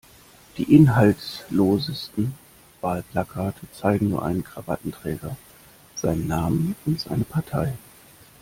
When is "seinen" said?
5.95-6.25